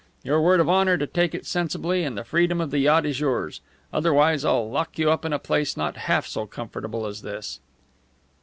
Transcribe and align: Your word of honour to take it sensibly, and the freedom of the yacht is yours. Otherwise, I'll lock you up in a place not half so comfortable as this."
Your 0.23 0.41
word 0.41 0.59
of 0.59 0.67
honour 0.67 0.97
to 0.97 1.05
take 1.05 1.35
it 1.35 1.45
sensibly, 1.45 2.03
and 2.03 2.17
the 2.17 2.23
freedom 2.23 2.59
of 2.59 2.71
the 2.71 2.79
yacht 2.79 3.05
is 3.05 3.19
yours. 3.19 3.61
Otherwise, 3.93 4.43
I'll 4.43 4.67
lock 4.67 4.97
you 4.97 5.11
up 5.11 5.25
in 5.25 5.31
a 5.31 5.37
place 5.37 5.77
not 5.77 5.95
half 5.95 6.25
so 6.25 6.47
comfortable 6.47 7.05
as 7.05 7.21
this." 7.21 7.59